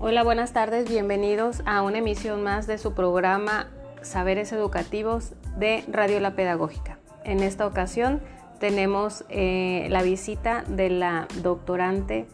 [0.00, 3.66] Hola, buenas tardes, bienvenidos a una emisión más de su programa
[4.00, 7.00] Saberes Educativos de Radio La Pedagógica.
[7.24, 8.20] En esta ocasión
[8.60, 12.28] tenemos eh, la visita de la doctorante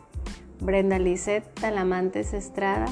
[0.61, 2.84] Brenda Lisset Talamantes Estrada,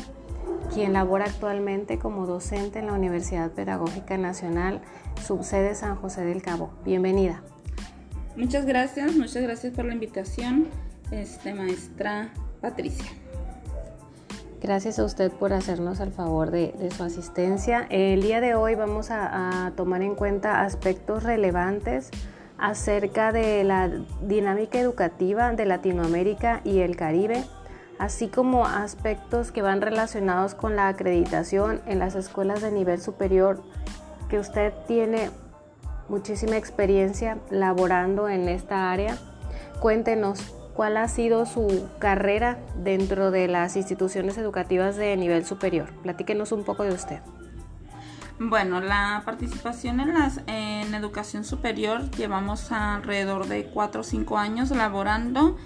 [0.72, 4.80] quien labora actualmente como docente en la Universidad Pedagógica Nacional,
[5.22, 6.70] subsede San José del Cabo.
[6.82, 7.42] Bienvenida.
[8.36, 10.68] Muchas gracias, muchas gracias por la invitación,
[11.10, 12.32] este, maestra
[12.62, 13.21] Patricia.
[14.62, 17.84] Gracias a usted por hacernos el favor de, su asistencia.
[17.90, 22.10] El día de hoy vamos a, a tomar en cuenta aspectos relevantes
[22.58, 23.90] acerca de la
[24.20, 27.42] dinámica educativa de Latinoamérica y el Caribe,
[27.98, 33.60] así como aspectos que van relacionados con la acreditación en las escuelas de nivel superior,
[34.28, 35.30] que usted tiene
[36.08, 39.18] muchísima experiencia laborando en esta área.
[39.80, 45.92] Cuéntenos cuál ha sido su carrera dentro de las instituciones educativas de nivel superior.
[46.02, 47.20] Platíquenos un poco de usted.
[48.38, 50.14] Bueno, la participación en,
[50.48, 55.56] en educación superior llevamos alrededor de 4 o 5 años laborando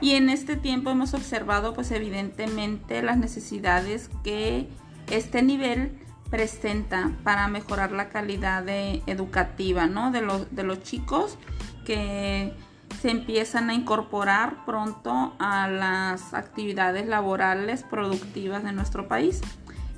[0.00, 4.68] y en este tiempo hemos observado pues evidentemente las necesidades que
[5.10, 5.98] este nivel
[6.30, 10.10] presenta para mejorar la calidad educativa ¿no?
[10.10, 11.36] de, de los chicos
[11.84, 12.54] que
[13.00, 19.40] se empiezan a incorporar pronto a las actividades laborales productivas de nuestro país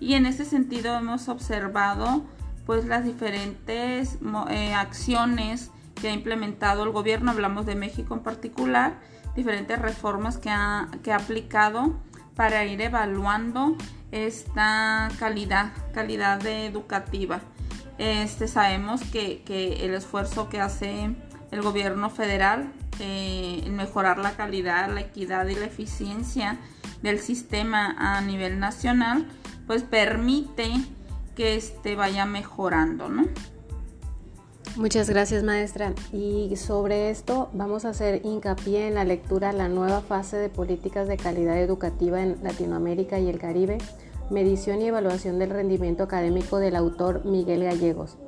[0.01, 2.25] y en ese sentido hemos observado
[2.67, 4.19] pues las diferentes
[4.51, 8.99] eh, acciones que ha implementado el gobierno, hablamos de México en particular,
[9.35, 11.95] diferentes reformas que ha, que ha aplicado
[12.35, 13.77] para ir evaluando
[14.11, 17.41] esta calidad, calidad educativa.
[17.99, 21.15] Este, sabemos que, que, el esfuerzo que hace
[21.57, 26.59] el gobierno federal eh, en mejorar la calidad, la equidad y la eficiencia
[27.03, 29.27] del sistema a nivel nacional,
[29.67, 30.71] pues permite
[31.35, 33.27] que este vaya mejorando, ¿no?
[34.77, 35.95] Muchas gracias maestra.
[36.13, 41.09] Y sobre esto vamos a hacer hincapié en la lectura La nueva fase de políticas
[41.09, 43.79] de calidad educativa en Latinoamérica y el Caribe,
[44.31, 48.19] medición y evaluación del rendimiento académico del autor Miguel Gallegos.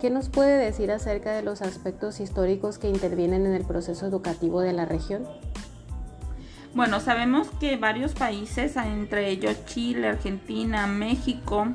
[0.00, 4.60] ¿Qué nos puede decir acerca de los aspectos históricos que intervienen en el proceso educativo
[4.60, 5.26] de la región?
[6.72, 11.66] Bueno, sabemos que varios países, entre ellos Chile, Argentina, México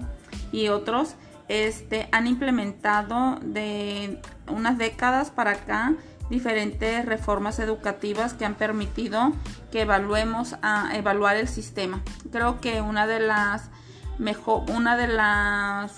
[0.54, 1.16] y otros,
[1.50, 5.94] este, han implementado de unas décadas para acá
[6.30, 9.34] diferentes reformas educativas que han permitido
[9.70, 12.02] que evaluemos a evaluar el sistema.
[12.32, 13.70] Creo que una de las
[14.18, 15.92] mejor, una de las,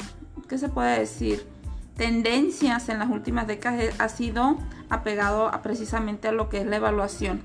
[0.50, 1.55] ¿qué se puede decir?
[1.96, 4.58] Tendencias en las últimas décadas ha sido
[4.90, 7.42] apegado a precisamente a lo que es la evaluación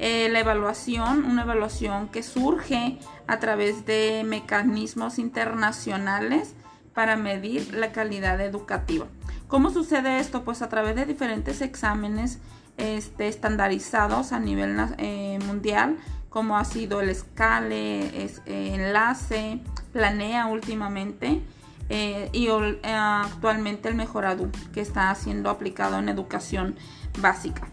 [0.00, 6.54] eh, la evaluación, una evaluación que surge a través de mecanismos internacionales
[6.94, 9.06] para medir la calidad educativa.
[9.48, 10.44] ¿Cómo sucede esto?
[10.44, 12.38] Pues a través de diferentes exámenes
[12.76, 15.96] este, estandarizados a nivel eh, mundial,
[16.28, 19.60] como ha sido el SCALE, es, eh, Enlace,
[19.92, 21.42] Planea últimamente,
[21.90, 22.48] y
[22.84, 26.76] actualmente el Mejoradu, que está siendo aplicado en educación
[27.20, 27.68] básica.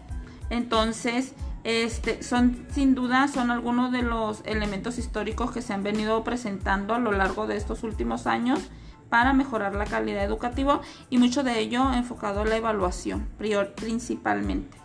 [0.50, 1.34] Entonces,
[1.64, 6.94] este, son sin duda son algunos de los elementos históricos que se han venido presentando
[6.94, 8.60] a lo largo de estos últimos años
[9.08, 13.28] para mejorar la calidad educativa y mucho de ello enfocado en la evaluación
[13.74, 14.76] principalmente.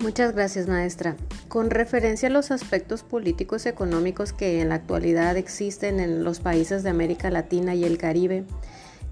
[0.00, 1.16] Muchas gracias maestra.
[1.48, 6.40] Con referencia a los aspectos políticos y económicos que en la actualidad existen en los
[6.40, 8.44] países de América Latina y el Caribe,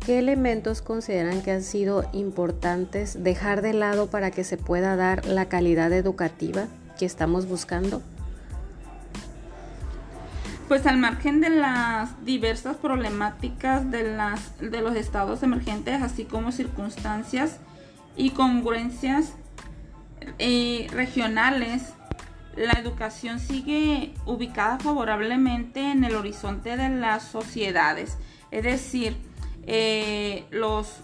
[0.05, 5.27] ¿Qué elementos consideran que han sido importantes dejar de lado para que se pueda dar
[5.27, 8.03] la calidad educativa que estamos buscando?
[10.69, 16.53] Pues al margen de las diversas problemáticas de, las, de los estados emergentes, así como
[16.53, 17.59] circunstancias
[18.17, 19.33] y congruencias
[20.39, 21.95] eh, regionales,
[22.57, 28.17] la educación sigue ubicada favorablemente en el horizonte de las sociedades.
[28.51, 29.17] Es decir,
[29.67, 31.01] eh, los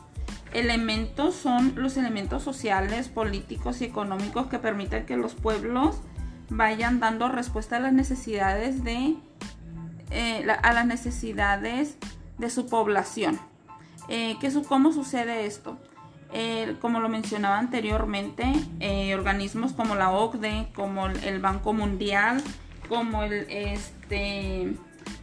[0.55, 6.01] elementos son los elementos sociales, políticos y económicos que permiten que los pueblos
[6.49, 9.17] vayan dando respuesta a las necesidades de
[10.11, 11.97] eh, a las necesidades
[12.39, 13.41] de su población.
[14.09, 14.37] Eh,
[14.69, 15.79] ¿Cómo sucede esto?
[16.81, 18.53] Como lo mencionaba anteriormente,
[19.15, 22.43] organismos como la OCDE, como el Banco Mundial,
[22.89, 24.75] como el este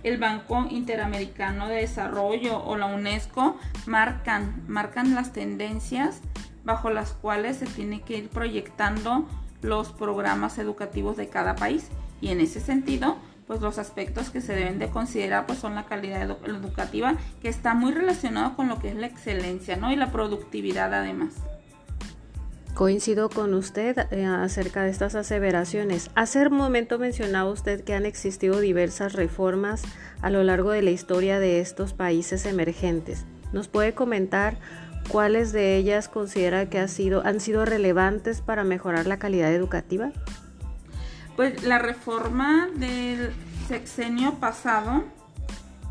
[0.04, 6.22] el Banco Interamericano de Desarrollo o la UNESCO marcan, marcan las tendencias
[6.64, 9.28] bajo las cuales se tiene que ir proyectando
[9.62, 11.90] los programas educativos de cada país.
[12.22, 13.18] Y en ese sentido,
[13.50, 17.74] pues los aspectos que se deben de considerar pues son la calidad educativa que está
[17.74, 19.92] muy relacionado con lo que es la excelencia, ¿no?
[19.92, 21.34] Y la productividad además.
[22.76, 26.12] Coincido con usted eh, acerca de estas aseveraciones.
[26.14, 29.82] Hace un momento mencionaba usted que han existido diversas reformas
[30.22, 33.26] a lo largo de la historia de estos países emergentes.
[33.52, 34.60] ¿Nos puede comentar
[35.12, 40.12] cuáles de ellas considera que ha sido, han sido relevantes para mejorar la calidad educativa?
[41.40, 43.32] Pues la reforma del
[43.70, 45.06] sexenio pasado,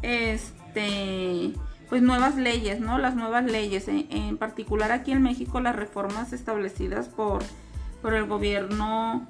[0.02, 1.54] este,
[1.88, 2.98] pues nuevas leyes, ¿no?
[2.98, 7.42] Las nuevas leyes, en, particular aquí en México las reformas establecidas por,
[8.02, 9.26] por el gobierno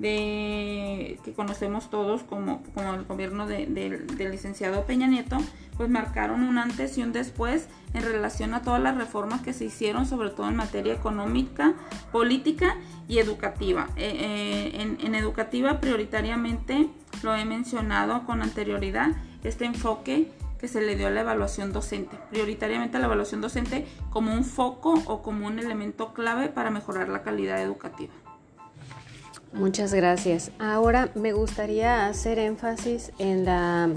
[0.00, 5.38] de que conocemos todos como, como el gobierno del licenciado Peña Nieto,
[5.76, 9.66] pues marcaron un antes y un después en relación a todas las reformas que se
[9.66, 11.74] hicieron, sobre todo en materia económica,
[12.12, 12.76] política
[13.08, 13.88] y educativa.
[13.96, 16.88] Eh, eh, en, en educativa prioritariamente
[17.22, 19.12] lo he mencionado con anterioridad,
[19.42, 20.30] este enfoque
[20.60, 24.44] que se le dio a la evaluación docente, prioritariamente a la evaluación docente como un
[24.44, 28.12] foco o como un elemento clave para mejorar la calidad educativa.
[29.54, 30.50] Muchas gracias.
[30.58, 33.88] Ahora me gustaría hacer énfasis en, la,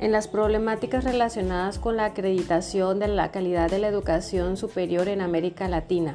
[0.00, 5.20] en las problemáticas relacionadas con la acreditación de la calidad de la educación superior en
[5.20, 6.14] América Latina.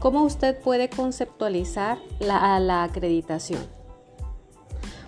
[0.00, 3.62] ¿Cómo usted puede conceptualizar la, la acreditación?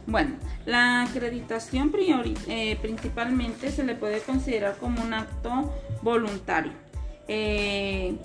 [0.06, 1.92] Bueno, la acreditación
[2.48, 5.70] eh, principalmente se le puede considerar como un acto
[6.00, 6.72] voluntario.
[7.28, 8.16] Eh,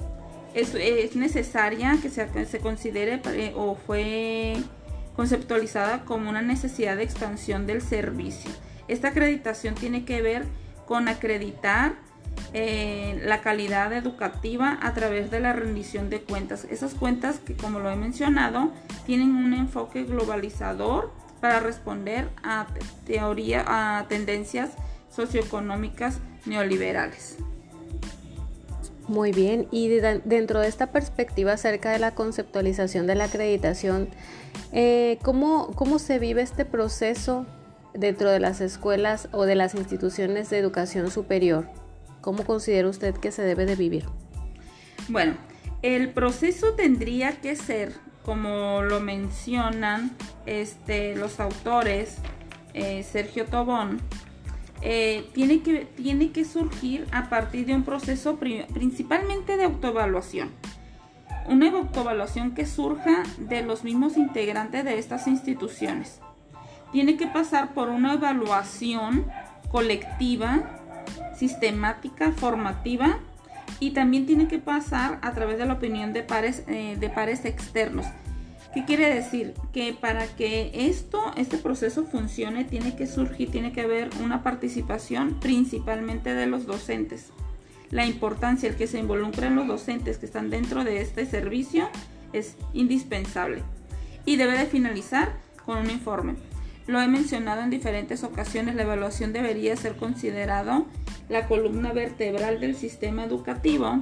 [0.54, 4.58] es, necesaria que se, considere eh, o fue
[5.16, 8.52] conceptualizada como una necesidad de expansión del servicio.
[8.88, 10.46] Esta acreditación tiene que ver
[10.86, 11.96] con acreditar
[12.54, 16.66] eh, la calidad educativa a través de la rendición de cuentas.
[16.70, 18.72] Esas cuentas que, como lo he mencionado,
[19.06, 22.68] tienen un enfoque globalizador para responder a
[23.06, 24.72] teoría, a tendencias
[25.10, 27.38] socioeconómicas neoliberales.
[29.12, 34.08] Muy bien, y dentro de esta perspectiva acerca de la conceptualización de la acreditación,
[34.72, 37.46] eh, ¿cómo, ¿cómo se vive este proceso
[37.94, 41.68] dentro de las escuelas o de las instituciones de educación superior?
[42.22, 44.06] ¿Cómo considera usted que se debe de vivir?
[45.10, 45.36] Bueno,
[45.82, 47.92] el proceso tendría que ser,
[48.24, 50.16] como lo mencionan
[50.46, 52.16] este, los autores,
[52.74, 54.00] eh, Sergio Tobón,
[54.82, 60.50] eh, tiene, que, tiene que surgir a partir de un proceso principalmente de autoevaluación.
[61.48, 66.20] Una autoevaluación que surja de los mismos integrantes de estas instituciones.
[66.92, 69.26] Tiene que pasar por una evaluación
[69.70, 70.82] colectiva,
[71.36, 73.20] sistemática, formativa
[73.80, 77.46] y también tiene que pasar a través de la opinión de pares, eh, de pares
[77.46, 78.06] externos.
[78.74, 79.54] ¿Qué quiere decir?
[79.74, 85.40] Que para que esto, este proceso funcione, tiene que surgir, tiene que haber una participación
[85.42, 87.32] principalmente de los docentes.
[87.90, 91.90] La importancia, el que se involucren los docentes que están dentro de este servicio
[92.32, 93.64] es indispensable.
[94.26, 95.34] Y debe de finalizar
[95.66, 96.36] con un informe.
[96.88, 100.86] Lo he mencionado en diferentes ocasiones, la evaluación debería ser considerado
[101.28, 104.00] la columna vertebral del sistema educativo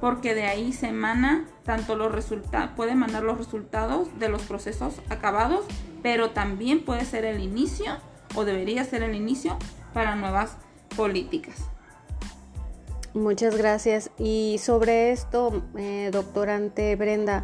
[0.00, 4.94] porque de ahí se emana tanto los resultados, puede emanar los resultados de los procesos
[5.08, 5.64] acabados,
[6.02, 7.98] pero también puede ser el inicio
[8.34, 9.56] o debería ser el inicio
[9.92, 10.56] para nuevas
[10.96, 11.70] políticas.
[13.12, 14.10] Muchas gracias.
[14.18, 17.42] Y sobre esto, eh, doctorante Brenda,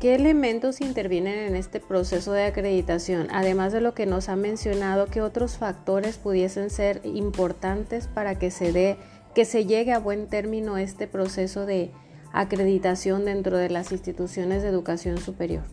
[0.00, 3.26] ¿qué elementos intervienen en este proceso de acreditación?
[3.32, 8.52] Además de lo que nos ha mencionado, ¿qué otros factores pudiesen ser importantes para que
[8.52, 8.96] se dé
[9.34, 11.90] que se llegue a buen término este proceso de
[12.32, 15.64] acreditación dentro de las instituciones de educación superior?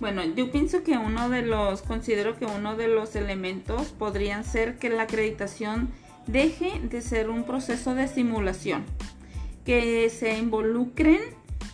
[0.00, 4.78] Bueno, yo pienso que uno de los, considero que uno de los elementos podrían ser
[4.78, 5.88] que la acreditación
[6.26, 8.84] deje de ser un proceso de simulación,
[9.64, 11.20] que se involucren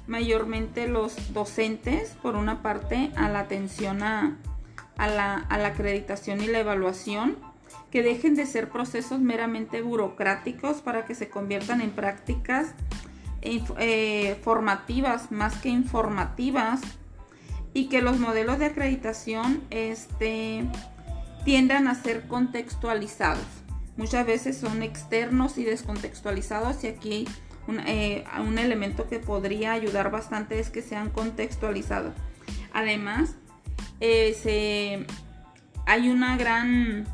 [0.06, 4.38] mayormente los docentes, por una parte, a la atención a,
[4.96, 7.36] la, a la acreditación y la evaluación,
[7.90, 12.74] que dejen de ser procesos meramente burocráticos para que se conviertan en prácticas
[13.42, 16.80] eh, formativas más que informativas
[17.74, 20.64] y que los modelos de acreditación este,
[21.44, 23.44] tiendan a ser contextualizados.
[23.96, 27.28] Muchas veces son externos y descontextualizados y aquí
[27.66, 32.14] un, eh, un elemento que podría ayudar bastante es que sean contextualizados.
[32.72, 33.36] Además,
[34.00, 35.06] eh,
[35.86, 37.06] hay una gran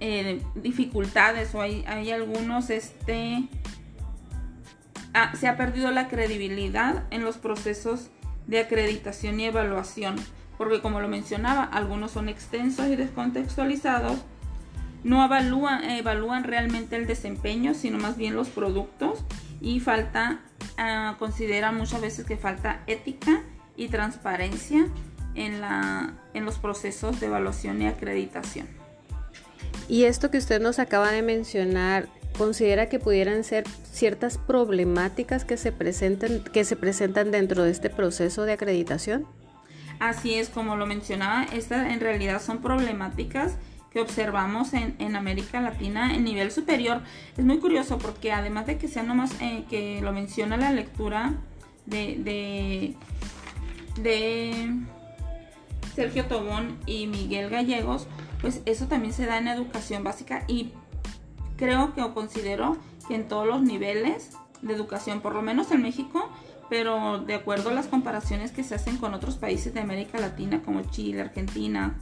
[0.00, 3.48] eh, dificultades o hay, algunos, este,
[5.14, 8.10] ah, se ha perdido la credibilidad en los procesos
[8.46, 10.16] de acreditación y evaluación
[10.58, 14.18] porque como lo mencionaba, algunos son extensos y descontextualizados,
[15.04, 19.24] no evalúan, evalúan realmente el desempeño, sino más bien los productos
[19.60, 20.40] y falta,
[20.76, 23.42] uh, considera muchas veces que falta ética
[23.76, 24.88] y transparencia
[25.36, 28.66] en, la, en los procesos de evaluación y acreditación.
[29.88, 35.56] Y esto que usted nos acaba de mencionar, ¿considera que pudieran ser ciertas problemáticas que
[35.56, 39.26] se, presenten, que se presentan dentro de este proceso de acreditación?
[39.98, 43.56] Así es, como lo mencionaba, estas en realidad son problemáticas
[43.90, 47.00] que observamos en, en, América Latina en nivel superior.
[47.36, 51.32] Es muy curioso porque además de que sea nomás eh, que lo menciona la lectura
[51.86, 52.94] de, de,
[54.02, 54.70] de
[55.96, 58.06] Sergio Tobón y Miguel Gallegos,
[58.40, 60.72] pues eso también se da en educación básica y
[61.56, 62.76] creo que o considero
[63.06, 64.30] que en todos los niveles
[64.62, 66.30] de educación, por lo menos en México,
[66.68, 70.62] pero de acuerdo a las comparaciones que se hacen con otros países de América Latina
[70.64, 71.96] como Chile, Argentina,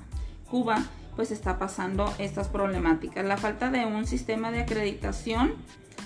[0.51, 0.83] Cuba,
[1.15, 3.25] pues está pasando estas problemáticas.
[3.25, 5.55] La falta de un sistema de acreditación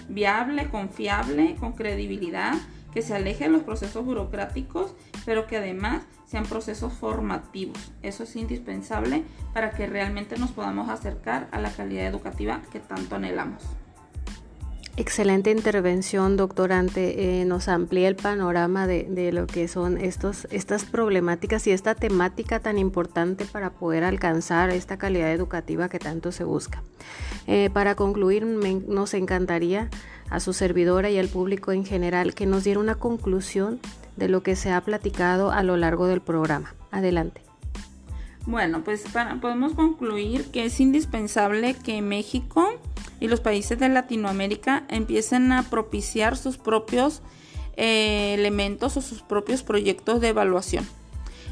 [0.08, 2.54] viable, confiable, con credibilidad,
[2.92, 4.94] que se aleje de los procesos burocráticos,
[5.25, 7.92] pero que además sean procesos formativos.
[8.02, 13.16] Eso es indispensable para que realmente nos podamos acercar a la calidad educativa que tanto
[13.16, 13.62] anhelamos.
[14.97, 17.40] Excelente intervención, doctorante.
[17.40, 22.61] Eh, nos amplía el panorama de, lo que son estos, estas problemáticas y esta temática
[22.61, 26.82] tan importante para poder alcanzar esta calidad educativa que tanto se busca.
[27.47, 29.88] Eh, para concluir, nos encantaría
[30.30, 33.80] a su servidora y al público en general que nos diera una conclusión
[34.16, 36.75] de lo que se ha platicado a lo largo del programa.
[36.90, 37.42] Adelante.
[38.46, 39.04] Bueno, pues
[39.40, 42.68] podemos concluir que es indispensable que México
[43.20, 47.22] y los países de Latinoamérica empiecen a propiciar sus propios
[47.76, 50.87] eh, elementos o sus propios proyectos de evaluación.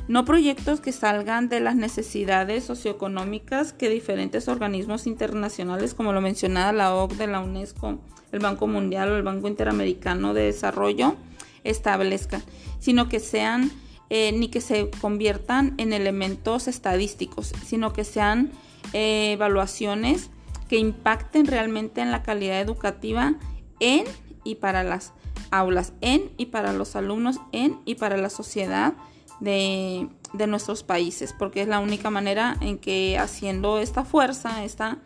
[0.09, 6.73] No proyectos que salgan de las necesidades socioeconómicas que diferentes organismos internacionales, como lo mencionaba
[6.73, 7.99] la OCDE, la UNESCO,
[8.33, 11.17] el Banco Mundial o el Banco Interamericano de Desarrollo,
[11.65, 12.43] establezcan,
[12.79, 13.71] sino que sean
[14.11, 18.51] eh, ni que se conviertan en elementos estadísticos, sino que sean
[18.95, 20.31] eh, evaluaciones
[20.69, 23.35] que impacten realmente en la calidad educativa
[23.81, 24.05] en
[24.45, 25.13] y para las
[25.51, 28.95] aulas, en y para los alumnos, en y para la sociedad
[29.41, 34.99] de, de nuestros países, porque es la única manera en que haciendo esta fuerza, está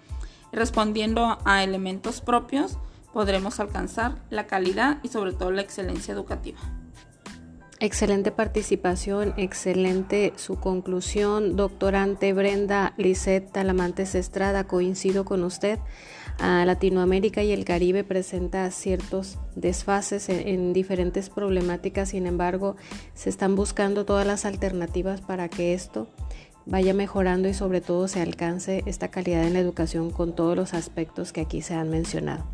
[0.52, 2.78] respondiendo a elementos propios,
[3.12, 6.58] podremos alcanzar la calidad y sobre todo la excelencia educativa.
[7.80, 11.56] Excelente participación, excelente su conclusión.
[11.56, 15.80] Doctorante Brenda Lisette Talamantes Estrada, coincido con usted.
[16.38, 22.76] Latinoamérica y el Caribe presenta ciertos desfases en, diferentes problemáticas, sin embargo,
[23.14, 26.08] se están buscando todas las alternativas para que esto
[26.66, 30.74] vaya mejorando y sobre todo se alcance esta calidad en la educación con todos los
[30.74, 32.44] aspectos que aquí se han mencionado.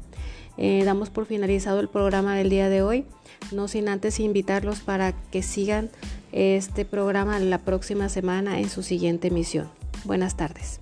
[0.59, 3.05] Eh, damos por finalizado el programa del día de hoy,
[3.53, 5.89] no sin antes invitarlos para que sigan
[6.33, 9.69] este programa la próxima semana en su siguiente emisión.
[10.05, 10.81] Buenas tardes.